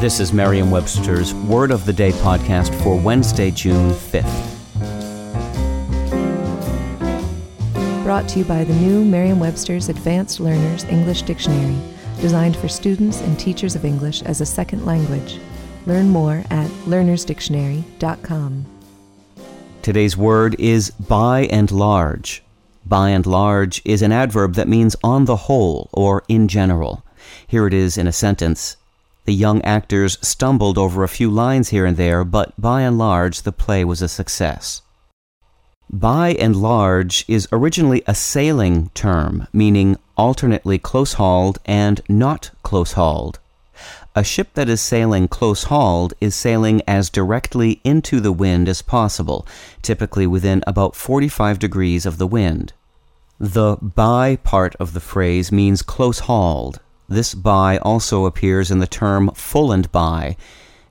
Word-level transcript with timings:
This 0.00 0.20
is 0.20 0.32
Merriam-Webster's 0.32 1.34
Word 1.34 1.72
of 1.72 1.84
the 1.84 1.92
Day 1.92 2.12
podcast 2.12 2.72
for 2.84 2.96
Wednesday, 2.96 3.50
June 3.50 3.90
5th. 3.90 4.22
Brought 8.04 8.28
to 8.28 8.38
you 8.38 8.44
by 8.44 8.62
the 8.62 8.74
new 8.74 9.04
Merriam-Webster's 9.04 9.88
Advanced 9.88 10.38
Learners 10.38 10.84
English 10.84 11.22
Dictionary, 11.22 11.76
designed 12.20 12.56
for 12.56 12.68
students 12.68 13.20
and 13.22 13.36
teachers 13.40 13.74
of 13.74 13.84
English 13.84 14.22
as 14.22 14.40
a 14.40 14.46
second 14.46 14.86
language. 14.86 15.40
Learn 15.84 16.10
more 16.10 16.44
at 16.48 16.70
learnersdictionary.com. 16.86 18.66
Today's 19.82 20.16
word 20.16 20.54
is 20.60 20.92
by 20.92 21.46
and 21.46 21.72
large. 21.72 22.44
By 22.86 23.08
and 23.08 23.26
large 23.26 23.82
is 23.84 24.02
an 24.02 24.12
adverb 24.12 24.54
that 24.54 24.68
means 24.68 24.94
on 25.02 25.24
the 25.24 25.34
whole 25.34 25.90
or 25.92 26.22
in 26.28 26.46
general. 26.46 27.04
Here 27.48 27.66
it 27.66 27.74
is 27.74 27.98
in 27.98 28.06
a 28.06 28.12
sentence. 28.12 28.77
The 29.28 29.34
young 29.34 29.60
actors 29.60 30.16
stumbled 30.22 30.78
over 30.78 31.04
a 31.04 31.14
few 31.18 31.30
lines 31.30 31.68
here 31.68 31.84
and 31.84 31.98
there, 31.98 32.24
but 32.24 32.58
by 32.58 32.80
and 32.80 32.96
large 32.96 33.42
the 33.42 33.52
play 33.52 33.84
was 33.84 34.00
a 34.00 34.08
success. 34.08 34.80
By 35.90 36.30
and 36.40 36.56
large 36.56 37.26
is 37.28 37.46
originally 37.52 38.02
a 38.06 38.14
sailing 38.14 38.88
term, 38.94 39.46
meaning 39.52 39.98
alternately 40.16 40.78
close 40.78 41.12
hauled 41.20 41.58
and 41.66 42.00
not 42.08 42.52
close 42.62 42.92
hauled. 42.92 43.38
A 44.16 44.24
ship 44.24 44.54
that 44.54 44.70
is 44.70 44.80
sailing 44.80 45.28
close 45.28 45.64
hauled 45.64 46.14
is 46.22 46.34
sailing 46.34 46.80
as 46.88 47.10
directly 47.10 47.82
into 47.84 48.20
the 48.20 48.32
wind 48.32 48.66
as 48.66 48.80
possible, 48.80 49.46
typically 49.82 50.26
within 50.26 50.64
about 50.66 50.96
45 50.96 51.58
degrees 51.58 52.06
of 52.06 52.16
the 52.16 52.26
wind. 52.26 52.72
The 53.38 53.76
by 53.76 54.36
part 54.36 54.74
of 54.76 54.94
the 54.94 55.00
phrase 55.00 55.52
means 55.52 55.82
close 55.82 56.20
hauled, 56.20 56.80
this 57.08 57.34
by 57.34 57.78
also 57.78 58.26
appears 58.26 58.70
in 58.70 58.78
the 58.78 58.86
term 58.86 59.30
full 59.34 59.72
and 59.72 59.90
by, 59.90 60.36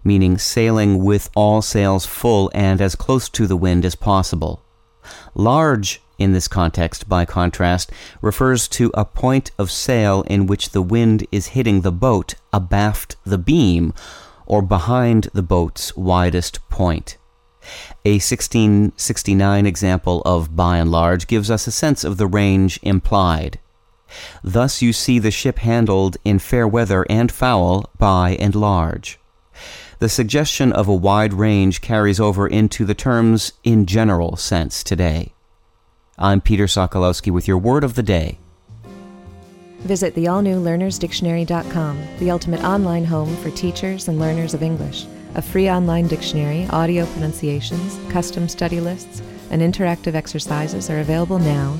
meaning 0.03 0.37
sailing 0.37 1.03
with 1.03 1.29
all 1.35 1.61
sails 1.61 2.05
full 2.05 2.49
and 2.53 2.81
as 2.81 2.95
close 2.95 3.29
to 3.29 3.45
the 3.45 3.57
wind 3.57 3.85
as 3.85 3.95
possible. 3.95 4.63
Large, 5.35 6.01
in 6.17 6.33
this 6.33 6.47
context, 6.47 7.07
by 7.07 7.25
contrast, 7.25 7.91
refers 8.21 8.67
to 8.69 8.91
a 8.93 9.05
point 9.05 9.51
of 9.57 9.69
sail 9.69 10.23
in 10.23 10.47
which 10.47 10.71
the 10.71 10.81
wind 10.81 11.27
is 11.31 11.47
hitting 11.47 11.81
the 11.81 11.91
boat 11.91 12.35
abaft 12.51 13.15
the 13.23 13.37
beam 13.37 13.93
or 14.45 14.61
behind 14.61 15.29
the 15.33 15.43
boat's 15.43 15.95
widest 15.95 16.67
point. 16.69 17.17
A 18.05 18.13
1669 18.13 19.65
example 19.65 20.21
of 20.25 20.55
by 20.55 20.77
and 20.77 20.89
large 20.89 21.27
gives 21.27 21.51
us 21.51 21.67
a 21.67 21.71
sense 21.71 22.03
of 22.03 22.17
the 22.17 22.27
range 22.27 22.79
implied. 22.81 23.59
Thus 24.43 24.81
you 24.81 24.93
see 24.93 25.19
the 25.19 25.31
ship 25.31 25.59
handled 25.59 26.17
in 26.23 26.39
fair 26.39 26.67
weather 26.67 27.05
and 27.09 27.31
foul 27.31 27.89
by 27.97 28.31
and 28.39 28.55
large. 28.55 29.19
The 29.99 30.09
suggestion 30.09 30.71
of 30.71 30.87
a 30.87 30.93
wide 30.93 31.33
range 31.33 31.81
carries 31.81 32.19
over 32.19 32.47
into 32.47 32.85
the 32.85 32.93
terms 32.93 33.53
in 33.63 33.85
general 33.85 34.35
sense 34.35 34.83
today. 34.83 35.33
I'm 36.19 36.41
Peter 36.41 36.65
Sokolowski 36.65 37.31
with 37.31 37.47
your 37.47 37.57
word 37.57 37.83
of 37.83 37.95
the 37.95 38.03
day. 38.03 38.37
Visit 39.79 40.15
the 40.15 40.27
all 40.27 40.41
new 40.41 40.59
learnersdictionary.com, 40.59 42.07
the 42.19 42.31
ultimate 42.31 42.63
online 42.63 43.05
home 43.05 43.35
for 43.37 43.49
teachers 43.51 44.07
and 44.07 44.19
learners 44.19 44.53
of 44.53 44.63
English. 44.63 45.05
A 45.35 45.41
free 45.41 45.69
online 45.69 46.07
dictionary, 46.07 46.67
audio 46.71 47.05
pronunciations, 47.07 47.99
custom 48.11 48.49
study 48.49 48.79
lists, 48.79 49.21
and 49.51 49.61
interactive 49.61 50.15
exercises 50.15 50.89
are 50.89 50.99
available 50.99 51.39
now 51.39 51.79